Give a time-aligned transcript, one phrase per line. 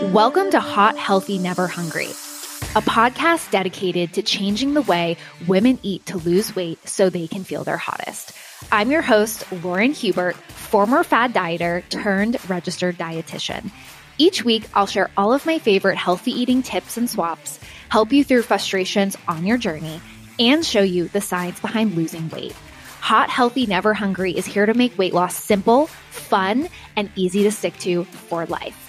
[0.00, 5.16] Welcome to Hot, Healthy, Never Hungry, a podcast dedicated to changing the way
[5.48, 8.30] women eat to lose weight so they can feel their hottest.
[8.70, 13.72] I'm your host, Lauren Hubert, former fad dieter turned registered dietitian.
[14.18, 17.58] Each week, I'll share all of my favorite healthy eating tips and swaps,
[17.88, 20.00] help you through frustrations on your journey,
[20.38, 22.54] and show you the science behind losing weight.
[23.00, 27.50] Hot, Healthy, Never Hungry is here to make weight loss simple, fun, and easy to
[27.50, 28.87] stick to for life.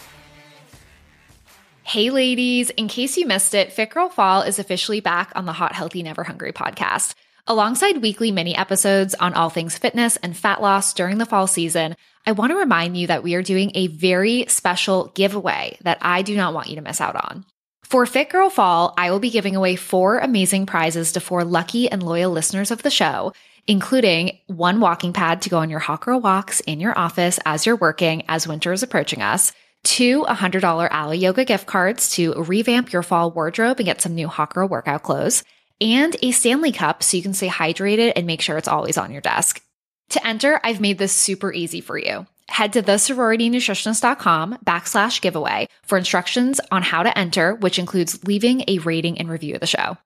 [1.89, 5.53] Hey, ladies, in case you missed it, Fit Girl Fall is officially back on the
[5.53, 7.15] Hot, Healthy, Never Hungry podcast.
[7.47, 11.95] Alongside weekly mini episodes on all things fitness and fat loss during the fall season,
[12.27, 16.21] I want to remind you that we are doing a very special giveaway that I
[16.21, 17.43] do not want you to miss out on.
[17.81, 21.89] For Fit Girl Fall, I will be giving away four amazing prizes to four lucky
[21.89, 23.33] and loyal listeners of the show,
[23.65, 27.65] including one walking pad to go on your hot girl walks in your office as
[27.65, 32.91] you're working as winter is approaching us two $100 Alo Yoga gift cards to revamp
[32.91, 35.43] your fall wardrobe and get some new Hawker workout clothes,
[35.81, 39.11] and a Stanley Cup so you can stay hydrated and make sure it's always on
[39.11, 39.61] your desk.
[40.09, 42.25] To enter, I've made this super easy for you.
[42.47, 48.79] Head to thesororitynutritionist.com backslash giveaway for instructions on how to enter, which includes leaving a
[48.79, 49.97] rating and review of the show.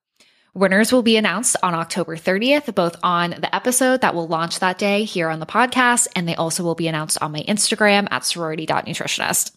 [0.54, 4.78] Winners will be announced on October 30th, both on the episode that will launch that
[4.78, 8.24] day here on the podcast, and they also will be announced on my Instagram at
[8.24, 9.52] sorority.nutritionist.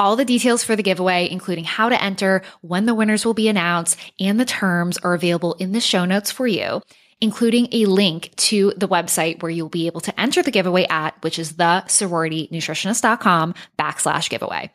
[0.00, 3.48] All the details for the giveaway, including how to enter, when the winners will be
[3.48, 6.80] announced, and the terms are available in the show notes for you,
[7.20, 11.22] including a link to the website where you'll be able to enter the giveaway at,
[11.22, 14.72] which is the sororitynutritionist.com backslash giveaway.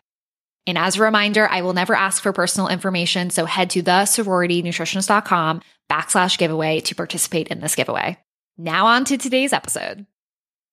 [0.67, 3.31] And as a reminder, I will never ask for personal information.
[3.31, 8.19] So head to the sororitynutritionist.com backslash giveaway to participate in this giveaway.
[8.59, 10.05] Now on to today's episode.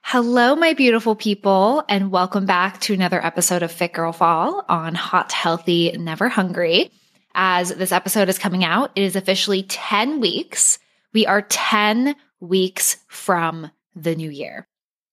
[0.04, 4.94] Hello, my beautiful people, and welcome back to another episode of Fit Girl Fall on
[4.94, 6.90] Hot, Healthy, Never Hungry.
[7.34, 10.78] As this episode is coming out, it is officially 10 weeks.
[11.14, 14.66] We are 10 weeks from the new year.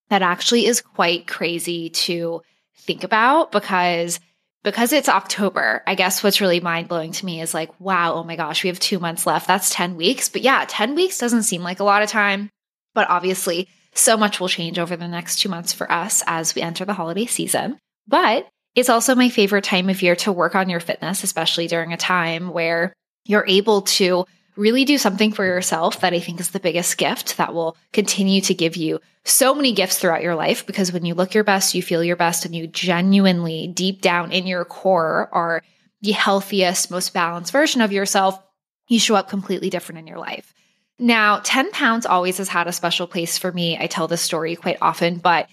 [0.09, 2.41] That actually is quite crazy to
[2.75, 4.19] think about because
[4.63, 8.23] because it's October, I guess what's really mind blowing to me is like, wow, oh
[8.25, 9.47] my gosh, we have two months left.
[9.47, 10.27] That's 10 weeks.
[10.27, 12.49] But yeah, 10 weeks doesn't seem like a lot of time.
[12.93, 16.61] But obviously, so much will change over the next two months for us as we
[16.61, 17.77] enter the holiday season.
[18.07, 21.91] But it's also my favorite time of year to work on your fitness, especially during
[21.91, 22.93] a time where
[23.25, 27.37] you're able to really do something for yourself that I think is the biggest gift
[27.37, 30.65] that will continue to give you so many gifts throughout your life.
[30.65, 34.31] Because when you look your best, you feel your best, and you genuinely, deep down
[34.31, 35.63] in your core, are
[36.01, 38.39] the healthiest, most balanced version of yourself,
[38.87, 40.53] you show up completely different in your life.
[40.99, 43.77] Now, 10 pounds always has had a special place for me.
[43.79, 45.47] I tell this story quite often, but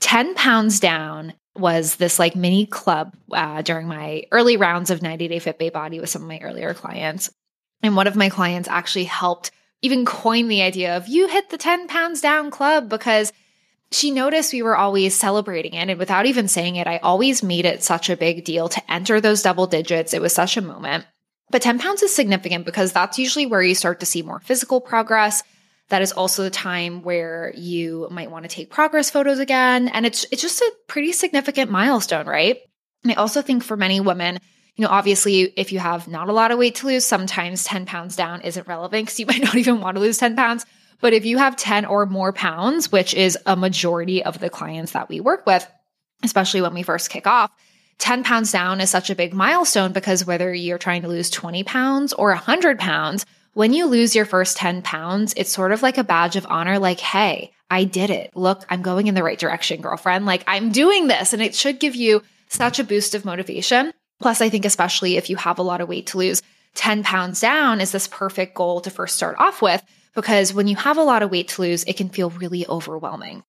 [0.00, 5.28] 10 pounds down was this like mini club uh, during my early rounds of 90
[5.28, 7.30] Day Fit Babe Body with some of my earlier clients.
[7.82, 9.50] And one of my clients actually helped
[9.82, 13.32] even coin the idea of you hit the 10 pounds down club because
[13.90, 15.90] she noticed we were always celebrating it.
[15.90, 19.20] And without even saying it, I always made it such a big deal to enter
[19.20, 20.14] those double digits.
[20.14, 21.04] It was such a moment.
[21.52, 24.80] But 10 pounds is significant because that's usually where you start to see more physical
[24.80, 25.42] progress.
[25.90, 29.88] That is also the time where you might want to take progress photos again.
[29.88, 32.56] And it's, it's just a pretty significant milestone, right?
[33.02, 34.38] And I also think for many women,
[34.76, 37.84] you know, obviously, if you have not a lot of weight to lose, sometimes 10
[37.84, 40.64] pounds down isn't relevant because you might not even want to lose 10 pounds.
[41.02, 44.92] But if you have 10 or more pounds, which is a majority of the clients
[44.92, 45.68] that we work with,
[46.22, 47.50] especially when we first kick off,
[47.98, 51.64] 10 pounds down is such a big milestone because whether you're trying to lose 20
[51.64, 55.98] pounds or 100 pounds, when you lose your first 10 pounds, it's sort of like
[55.98, 58.34] a badge of honor like, hey, I did it.
[58.34, 60.26] Look, I'm going in the right direction, girlfriend.
[60.26, 61.32] Like, I'm doing this.
[61.32, 63.92] And it should give you such a boost of motivation.
[64.20, 66.42] Plus, I think, especially if you have a lot of weight to lose,
[66.74, 69.82] 10 pounds down is this perfect goal to first start off with
[70.14, 73.42] because when you have a lot of weight to lose, it can feel really overwhelming.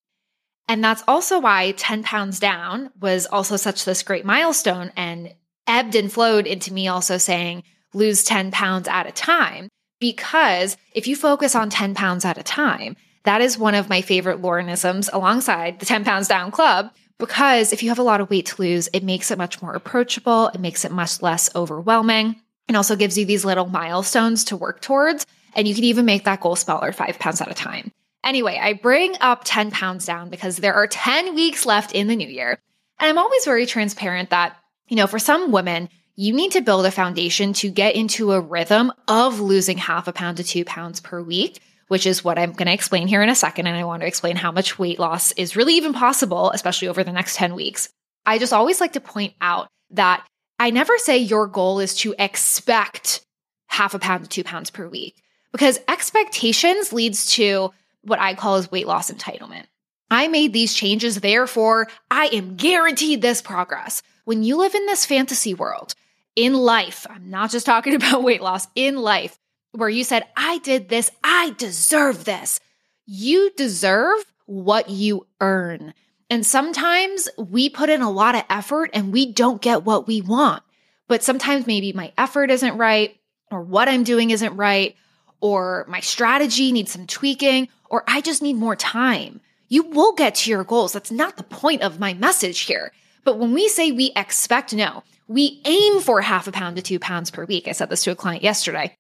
[0.68, 5.34] And that's also why 10 pounds down was also such this great milestone and
[5.68, 7.64] ebbed and flowed into me also saying,
[7.94, 9.70] lose 10 pounds at a time.
[10.00, 14.02] Because if you focus on 10 pounds at a time, that is one of my
[14.02, 16.92] favorite Laurenisms alongside the 10 pounds down club.
[17.20, 19.74] Because if you have a lot of weight to lose, it makes it much more
[19.74, 20.48] approachable.
[20.50, 24.82] It makes it much less overwhelming and also gives you these little milestones to work
[24.82, 25.26] towards.
[25.56, 27.92] And you can even make that goal smaller five pounds at a time.
[28.24, 32.16] Anyway, I bring up 10 pounds down because there are 10 weeks left in the
[32.16, 32.60] new year.
[33.00, 34.56] And I'm always very transparent that,
[34.88, 38.40] you know, for some women, you need to build a foundation to get into a
[38.40, 42.54] rhythm of losing half a pound to two pounds per week, which is what I'm
[42.54, 43.68] going to explain here in a second.
[43.68, 47.04] And I want to explain how much weight loss is really even possible, especially over
[47.04, 47.90] the next 10 weeks.
[48.26, 50.26] I just always like to point out that
[50.60, 53.26] I never say your goal is to expect
[53.68, 55.16] half a pound to two pounds per week
[55.52, 57.72] because expectations leads to
[58.04, 59.66] what I call is weight loss entitlement.
[60.12, 64.04] I made these changes, therefore I am guaranteed this progress.
[64.26, 65.96] When you live in this fantasy world,
[66.36, 69.40] in life, I'm not just talking about weight loss, in life,
[69.72, 72.60] where you said, I did this, I deserve this.
[73.06, 75.94] You deserve what you earn.
[76.30, 80.22] And sometimes we put in a lot of effort and we don't get what we
[80.22, 80.64] want.
[81.08, 83.16] But sometimes maybe my effort isn't right,
[83.52, 84.96] or what I'm doing isn't right,
[85.44, 89.42] or my strategy needs some tweaking, or I just need more time.
[89.68, 90.94] You will get to your goals.
[90.94, 92.94] That's not the point of my message here.
[93.26, 96.98] But when we say we expect, no, we aim for half a pound to two
[96.98, 97.68] pounds per week.
[97.68, 98.96] I said this to a client yesterday.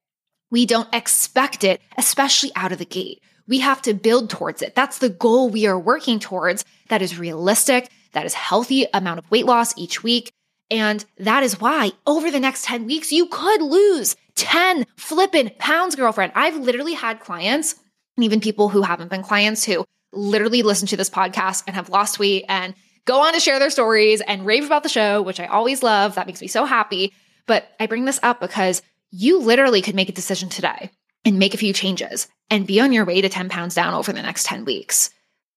[0.51, 3.23] We don't expect it, especially out of the gate.
[3.47, 4.75] We have to build towards it.
[4.75, 6.65] That's the goal we are working towards.
[6.89, 7.89] That is realistic.
[8.11, 10.33] That is healthy amount of weight loss each week.
[10.69, 15.95] And that is why over the next 10 weeks, you could lose 10 flippin' pounds,
[15.95, 16.33] girlfriend.
[16.35, 17.75] I've literally had clients
[18.17, 21.89] and even people who haven't been clients who literally listen to this podcast and have
[21.89, 22.75] lost weight and
[23.05, 26.15] go on to share their stories and rave about the show, which I always love.
[26.15, 27.13] That makes me so happy.
[27.47, 28.81] But I bring this up because
[29.11, 30.91] you literally could make a decision today
[31.25, 34.11] and make a few changes and be on your way to 10 pounds down over
[34.11, 35.09] the next 10 weeks.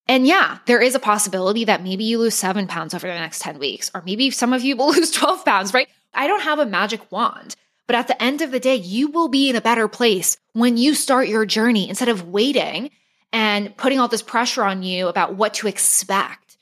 [0.08, 3.40] And yeah, there is a possibility that maybe you lose seven pounds over the next
[3.40, 5.88] 10 weeks, or maybe some of you will lose 12 pounds, right?
[6.14, 7.56] I don't have a magic wand,
[7.86, 10.76] but at the end of the day, you will be in a better place when
[10.76, 12.90] you start your journey instead of waiting
[13.32, 16.56] and putting all this pressure on you about what to expect.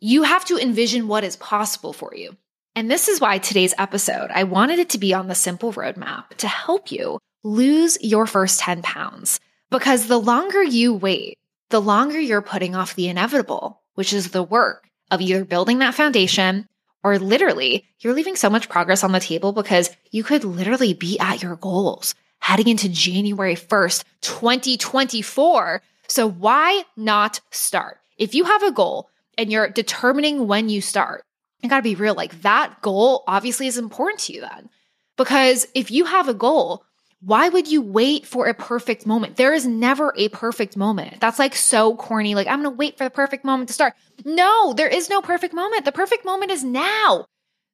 [0.00, 2.36] You have to envision what is possible for you.
[2.74, 6.28] And this is why today's episode, I wanted it to be on the simple roadmap
[6.38, 9.40] to help you lose your first 10 pounds.
[9.70, 11.36] Because the longer you wait,
[11.70, 15.94] the longer you're putting off the inevitable, which is the work of either building that
[15.94, 16.66] foundation
[17.02, 21.18] or literally you're leaving so much progress on the table because you could literally be
[21.18, 25.82] at your goals heading into January 1st, 2024.
[26.08, 28.00] So why not start?
[28.18, 29.08] If you have a goal
[29.38, 31.24] and you're determining when you start,
[31.62, 34.68] I gotta be real, like that goal obviously is important to you then.
[35.16, 36.84] Because if you have a goal,
[37.20, 39.36] why would you wait for a perfect moment?
[39.36, 41.20] There is never a perfect moment.
[41.20, 42.34] That's like so corny.
[42.34, 43.92] Like, I'm going to wait for the perfect moment to start.
[44.24, 45.84] No, there is no perfect moment.
[45.84, 47.26] The perfect moment is now.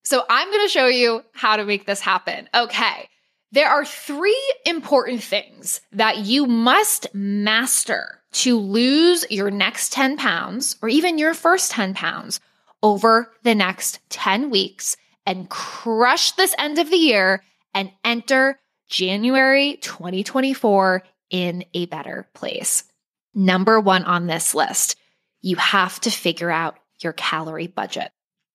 [0.04, 2.48] So I'm going to show you how to make this happen.
[2.54, 3.08] Okay.
[3.52, 10.76] There are three important things that you must master to lose your next 10 pounds
[10.82, 12.40] or even your first 10 pounds
[12.82, 19.78] over the next 10 weeks and crush this end of the year and enter January
[19.80, 22.84] 2024 in a better place.
[23.34, 24.96] Number one on this list,
[25.42, 28.10] you have to figure out your calorie budget.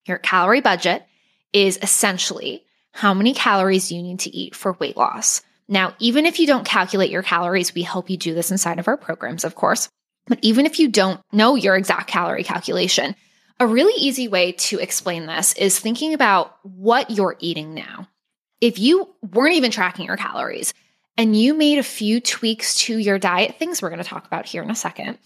[0.06, 1.04] Your calorie budget
[1.52, 5.42] is essentially how many calories you need to eat for weight loss.
[5.68, 8.88] Now, even if you don't calculate your calories, we help you do this inside of
[8.88, 9.88] our programs, of course.
[10.26, 13.14] But even if you don't know your exact calorie calculation,
[13.58, 18.08] a really easy way to explain this is thinking about what you're eating now
[18.62, 20.72] if you weren't even tracking your calories
[21.18, 24.46] and you made a few tweaks to your diet, things we're going to talk about
[24.46, 25.18] here in a second,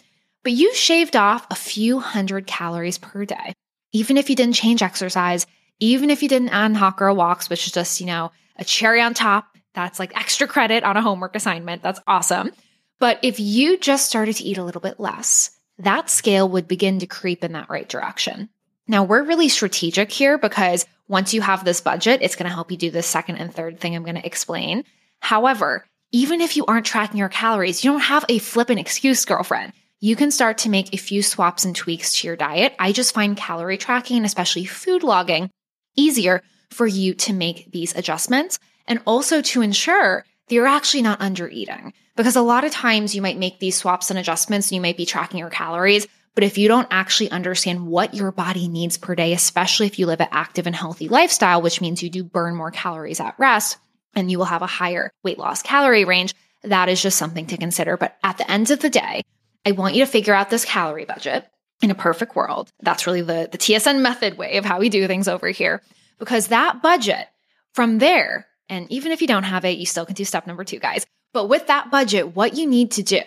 [0.42, 3.52] but you shaved off a few hundred calories per day,
[3.92, 5.46] even if you didn't change exercise,
[5.78, 9.02] even if you didn't add hot girl walks, which is just, you know, a cherry
[9.02, 11.82] on top, that's like extra credit on a homework assignment.
[11.82, 12.52] That's awesome.
[12.98, 17.00] But if you just started to eat a little bit less, that scale would begin
[17.00, 18.48] to creep in that right direction.
[18.88, 22.70] Now, we're really strategic here because once you have this budget, it's going to help
[22.70, 24.84] you do the second and third thing I'm going to explain.
[25.20, 29.72] However, even if you aren't tracking your calories, you don't have a flippant excuse, girlfriend.
[29.98, 32.74] You can start to make a few swaps and tweaks to your diet.
[32.78, 35.50] I just find calorie tracking, especially food logging,
[35.96, 41.20] easier for you to make these adjustments and also to ensure that you're actually not
[41.20, 41.92] under eating.
[42.14, 44.96] Because a lot of times you might make these swaps and adjustments and you might
[44.96, 49.14] be tracking your calories, but if you don't actually understand what your body needs per
[49.14, 52.54] day, especially if you live an active and healthy lifestyle, which means you do burn
[52.54, 53.78] more calories at rest
[54.14, 57.56] and you will have a higher weight loss calorie range, that is just something to
[57.56, 57.96] consider.
[57.96, 59.22] But at the end of the day,
[59.64, 61.48] I want you to figure out this calorie budget
[61.80, 62.70] in a perfect world.
[62.82, 65.80] That's really the, the TSN method way of how we do things over here.
[66.18, 67.28] Because that budget
[67.72, 70.64] from there, and even if you don't have it, you still can do step number
[70.64, 71.06] two, guys.
[71.32, 73.22] But with that budget, what you need to do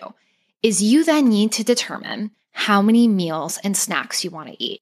[0.62, 4.80] is you then need to determine how many meals and snacks you want to eat.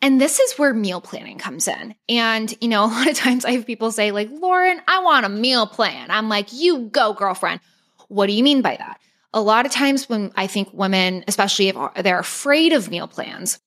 [0.00, 1.94] And this is where meal planning comes in.
[2.08, 5.26] And, you know, a lot of times I have people say, like, Lauren, I want
[5.26, 6.10] a meal plan.
[6.10, 7.60] I'm like, you go, girlfriend.
[8.08, 9.00] What do you mean by that?
[9.34, 13.58] A lot of times when I think women, especially if they're afraid of meal plans,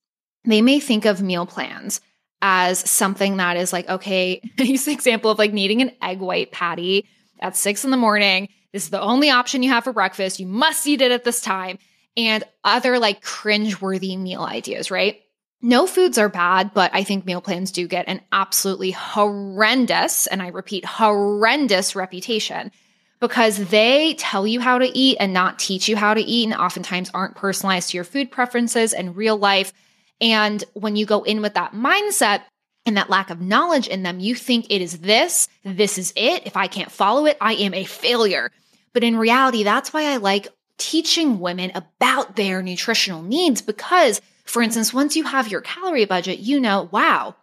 [0.45, 2.01] they may think of meal plans
[2.41, 6.51] as something that is like, okay, use the example of like needing an egg white
[6.51, 7.07] patty
[7.39, 8.49] at six in the morning.
[8.73, 10.39] This is the only option you have for breakfast.
[10.39, 11.77] You must eat it at this time.
[12.17, 15.21] And other like cringe-worthy meal ideas, right?
[15.61, 20.41] No foods are bad, but I think meal plans do get an absolutely horrendous, and
[20.41, 22.71] I repeat, horrendous reputation
[23.19, 26.55] because they tell you how to eat and not teach you how to eat, and
[26.55, 29.71] oftentimes aren't personalized to your food preferences and real life.
[30.19, 32.41] And when you go in with that mindset,
[32.85, 36.47] and that lack of knowledge in them, you think it is this, this is it.
[36.47, 38.51] If I can't follow it, I am a failure.
[38.93, 40.47] But in reality, that's why I like
[40.81, 46.39] teaching women about their nutritional needs because, for instance, once you have your calorie budget,
[46.39, 47.35] you know, wow,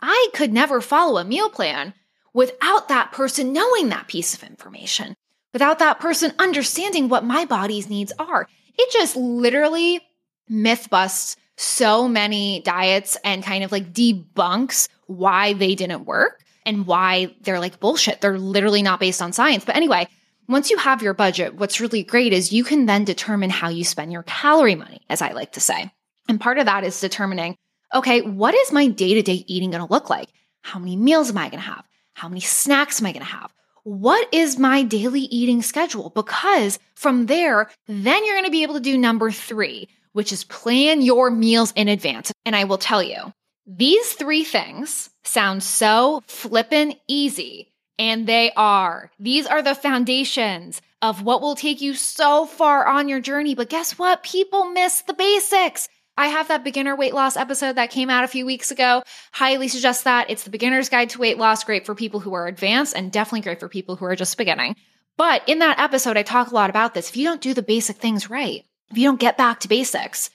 [0.00, 1.94] I could never follow a meal plan
[2.34, 5.14] without that person knowing that piece of information,
[5.52, 8.48] without that person understanding what my body's needs are.
[8.76, 10.00] It just literally
[10.48, 16.88] myth busts so many diets and kind of like debunks why they didn't work and
[16.88, 18.20] why they're like bullshit.
[18.20, 19.64] They're literally not based on science.
[19.64, 20.08] But anyway,
[20.50, 23.84] once you have your budget, what's really great is you can then determine how you
[23.84, 25.92] spend your calorie money, as I like to say.
[26.28, 27.56] And part of that is determining,
[27.94, 30.28] okay, what is my day to day eating going to look like?
[30.62, 31.86] How many meals am I going to have?
[32.14, 33.52] How many snacks am I going to have?
[33.84, 36.10] What is my daily eating schedule?
[36.10, 40.44] Because from there, then you're going to be able to do number three, which is
[40.44, 42.32] plan your meals in advance.
[42.44, 43.32] And I will tell you,
[43.66, 47.69] these three things sound so flippin' easy,
[48.00, 49.10] and they are.
[49.20, 53.54] These are the foundations of what will take you so far on your journey.
[53.54, 54.22] But guess what?
[54.22, 55.86] People miss the basics.
[56.16, 59.02] I have that beginner weight loss episode that came out a few weeks ago.
[59.32, 60.30] Highly suggest that.
[60.30, 63.42] It's the beginner's guide to weight loss, great for people who are advanced and definitely
[63.42, 64.76] great for people who are just beginning.
[65.18, 67.10] But in that episode, I talk a lot about this.
[67.10, 70.30] If you don't do the basic things right, if you don't get back to basics,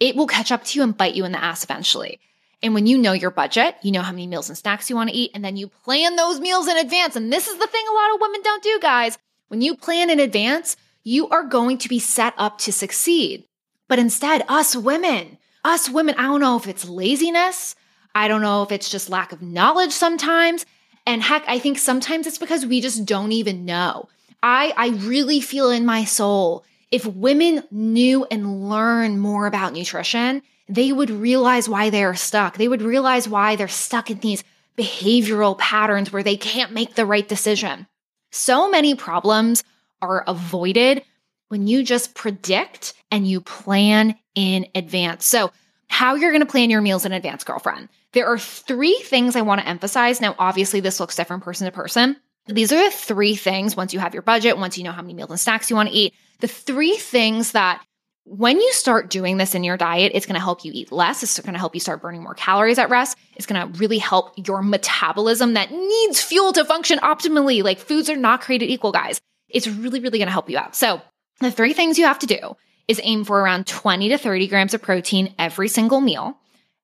[0.00, 2.20] it will catch up to you and bite you in the ass eventually.
[2.62, 5.10] And when you know your budget, you know how many meals and snacks you want
[5.10, 7.16] to eat, and then you plan those meals in advance.
[7.16, 9.18] And this is the thing a lot of women don't do, guys.
[9.48, 13.44] When you plan in advance, you are going to be set up to succeed.
[13.88, 17.76] But instead, us women, us women, I don't know if it's laziness.
[18.14, 20.66] I don't know if it's just lack of knowledge sometimes.
[21.06, 24.08] And heck, I think sometimes it's because we just don't even know.
[24.42, 30.42] I, I really feel in my soul if women knew and learned more about nutrition,
[30.68, 32.56] they would realize why they are stuck.
[32.56, 34.42] They would realize why they're stuck in these
[34.76, 37.86] behavioral patterns where they can't make the right decision.
[38.32, 39.64] So many problems
[40.02, 41.02] are avoided
[41.48, 45.24] when you just predict and you plan in advance.
[45.24, 45.52] So,
[45.88, 47.88] how you're going to plan your meals in advance, girlfriend.
[48.12, 50.20] There are three things I want to emphasize.
[50.20, 52.16] Now, obviously, this looks different person to person.
[52.48, 55.14] These are the three things once you have your budget, once you know how many
[55.14, 57.84] meals and snacks you want to eat, the three things that
[58.28, 61.22] when you start doing this in your diet, it's going to help you eat less.
[61.22, 63.16] It's going to help you start burning more calories at rest.
[63.36, 67.62] It's going to really help your metabolism that needs fuel to function optimally.
[67.62, 69.20] Like foods are not created equal, guys.
[69.48, 70.74] It's really, really going to help you out.
[70.74, 71.00] So
[71.40, 72.56] the three things you have to do
[72.88, 76.36] is aim for around 20 to 30 grams of protein every single meal.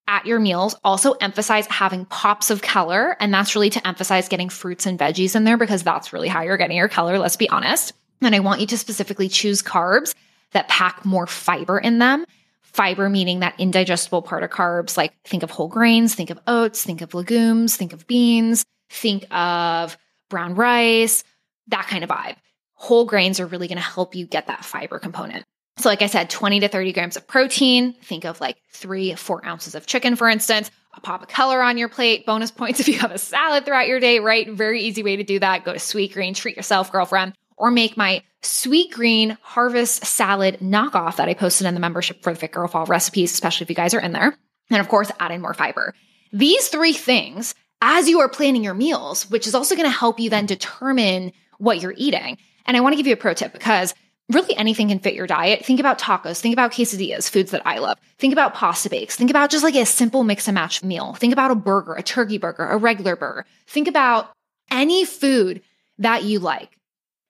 [0.07, 3.17] At your meals, also emphasize having pops of color.
[3.19, 6.43] And that's really to emphasize getting fruits and veggies in there because that's really how
[6.43, 7.19] you're getting your color.
[7.19, 7.95] Let's be honest.
[8.21, 10.15] And I want you to specifically choose carbs
[10.53, 12.25] that pack more fiber in them.
[12.63, 16.83] Fiber meaning that indigestible part of carbs, like think of whole grains, think of oats,
[16.83, 19.99] think of legumes, think of beans, think of
[20.31, 21.23] brown rice,
[21.69, 22.37] that kind of vibe.
[22.75, 25.45] Whole grains are really going to help you get that fiber component.
[25.79, 27.95] So, like I said, 20 to 30 grams of protein.
[27.95, 31.77] Think of like three, four ounces of chicken, for instance, a pop of color on
[31.79, 32.27] your plate.
[32.27, 34.51] Bonus points if you have a salad throughout your day, right?
[34.51, 35.65] Very easy way to do that.
[35.65, 41.35] Go to Sweetgreen, treat yourself, girlfriend or make my Sweetgreen harvest salad knockoff that I
[41.35, 44.01] posted in the membership for the Fit Girl Fall recipes, especially if you guys are
[44.01, 44.37] in there.
[44.69, 45.95] And of course, add in more fiber.
[46.33, 50.19] These three things, as you are planning your meals, which is also going to help
[50.19, 52.37] you then determine what you're eating.
[52.67, 53.95] And I want to give you a pro tip because
[54.29, 55.65] really anything can fit your diet.
[55.65, 57.97] Think about tacos, think about quesadillas, foods that I love.
[58.19, 59.15] Think about pasta bakes.
[59.15, 61.15] Think about just like a simple mix and match meal.
[61.15, 63.47] Think about a burger, a turkey burger, a regular burger.
[63.69, 64.33] Think about
[64.69, 65.63] any food
[65.99, 66.77] that you like.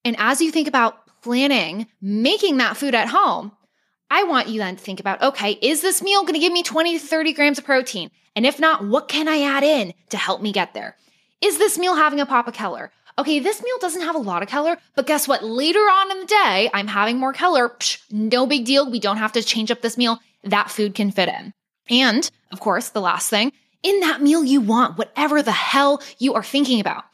[0.05, 3.53] And as you think about planning making that food at home,
[4.11, 6.63] I want you then to think about okay, is this meal going to give me
[6.63, 8.11] 20 to 30 grams of protein?
[8.35, 10.97] And if not, what can I add in to help me get there?
[11.41, 12.91] Is this meal having a pop of color?
[13.19, 15.45] Okay, this meal doesn't have a lot of color, but guess what?
[15.45, 17.69] Later on in the day, I'm having more color.
[17.69, 18.91] Psh, no big deal.
[18.91, 20.19] We don't have to change up this meal.
[20.45, 21.53] That food can fit in.
[21.91, 26.35] And of course, the last thing in that meal you want, whatever the hell you
[26.35, 27.05] are thinking about,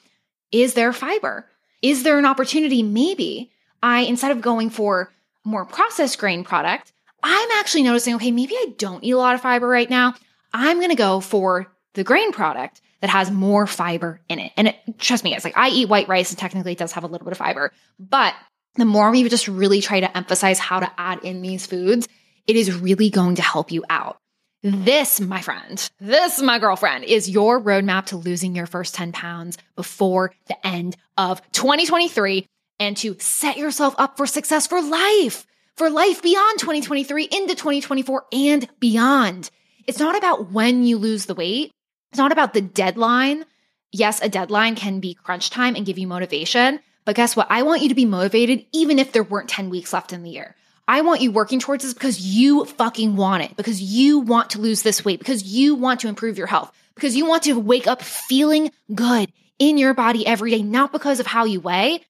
[0.52, 1.46] is there fiber?
[1.82, 2.82] Is there an opportunity?
[2.82, 3.50] Maybe
[3.82, 5.12] I, instead of going for
[5.44, 6.92] more processed grain product,
[7.22, 10.14] I'm actually noticing, okay, maybe I don't eat a lot of fiber right now.
[10.52, 14.52] I'm going to go for the grain product that has more fiber in it.
[14.56, 17.04] And it, trust me, it's like I eat white rice and technically it does have
[17.04, 18.34] a little bit of fiber, but
[18.74, 22.08] the more we just really try to emphasize how to add in these foods,
[22.46, 24.18] it is really going to help you out.
[24.62, 29.56] This, my friend, this, my girlfriend, is your roadmap to losing your first 10 pounds
[29.76, 32.44] before the end of 2023
[32.80, 35.46] and to set yourself up for success for life,
[35.76, 39.48] for life beyond 2023 into 2024 and beyond.
[39.86, 41.70] It's not about when you lose the weight.
[42.10, 43.44] It's not about the deadline.
[43.92, 46.80] Yes, a deadline can be crunch time and give you motivation.
[47.04, 47.46] But guess what?
[47.48, 50.30] I want you to be motivated even if there weren't 10 weeks left in the
[50.30, 50.56] year.
[50.88, 54.60] I want you working towards this because you fucking want it, because you want to
[54.60, 57.86] lose this weight, because you want to improve your health, because you want to wake
[57.86, 62.00] up feeling good in your body every day, not because of how you weigh,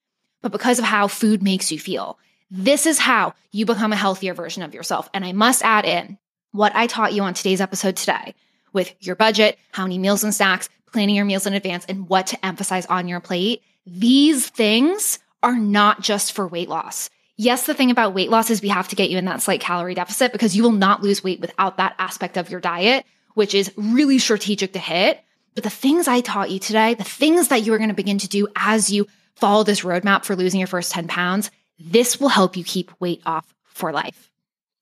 [0.42, 2.20] but because of how food makes you feel.
[2.52, 5.10] This is how you become a healthier version of yourself.
[5.12, 6.16] And I must add in
[6.52, 8.36] what I taught you on today's episode today
[8.72, 12.28] with your budget, how many meals and snacks, planning your meals in advance, and what
[12.28, 13.60] to emphasize on your plate.
[13.86, 17.10] These things are not just for weight loss.
[17.40, 19.60] Yes, the thing about weight loss is we have to get you in that slight
[19.60, 23.54] calorie deficit because you will not lose weight without that aspect of your diet, which
[23.54, 25.20] is really strategic to hit.
[25.54, 28.18] But the things I taught you today, the things that you are going to begin
[28.18, 32.28] to do as you follow this roadmap for losing your first 10 pounds, this will
[32.28, 34.32] help you keep weight off for life.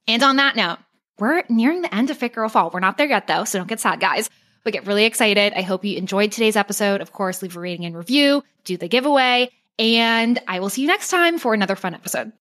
[0.08, 0.78] And on that note,
[1.18, 2.70] we're nearing the end of Fit Girl Fall.
[2.70, 4.30] We're not there yet though, so don't get sad, guys.
[4.64, 5.52] But get really excited.
[5.52, 7.02] I hope you enjoyed today's episode.
[7.02, 10.88] Of course, leave a rating and review, do the giveaway, and I will see you
[10.88, 12.32] next time for another fun episode.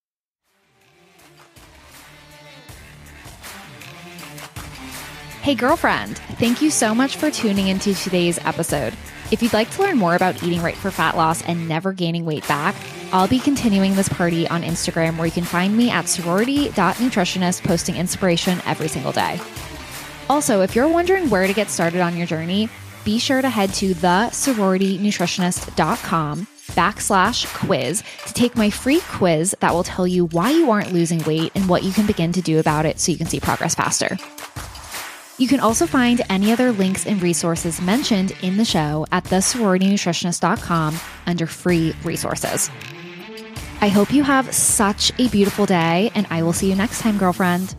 [5.45, 8.95] Hey, girlfriend, thank you so much for tuning into today's episode.
[9.29, 12.25] If you'd like to learn more about eating right for fat loss and never gaining
[12.25, 12.73] weight back,
[13.11, 17.95] I'll be continuing this party on Instagram where you can find me at sorority.nutritionist posting
[17.95, 19.39] inspiration every single day.
[20.31, 22.67] Also, if you're wondering where to get started on your journey,
[23.03, 29.83] be sure to head to thesororitynutritionist.com backslash quiz to take my free quiz that will
[29.83, 32.87] tell you why you aren't losing weight and what you can begin to do about
[32.87, 34.17] it so you can see progress faster.
[35.37, 40.97] You can also find any other links and resources mentioned in the show at thesororitynutritionist.com
[41.25, 42.69] under free resources.
[43.81, 47.17] I hope you have such a beautiful day, and I will see you next time,
[47.17, 47.75] girlfriend.